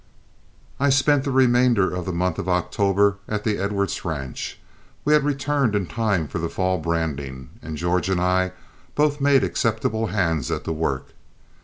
I 0.79 0.89
spent 0.89 1.25
the 1.25 1.29
remainder 1.31 1.93
of 1.93 2.07
the 2.07 2.11
month 2.11 2.39
of 2.39 2.49
October 2.49 3.17
at 3.27 3.43
the 3.43 3.59
Edwards 3.59 4.03
ranch. 4.03 4.57
We 5.05 5.13
had 5.13 5.23
returned 5.23 5.75
in 5.75 5.85
time 5.85 6.27
for 6.27 6.39
the 6.39 6.49
fall 6.49 6.79
branding, 6.79 7.51
and 7.61 7.77
George 7.77 8.09
and 8.09 8.19
I 8.19 8.53
both 8.95 9.21
made 9.21 9.43
acceptable 9.43 10.07
hands 10.07 10.49
at 10.49 10.63
the 10.63 10.73
work. 10.73 11.09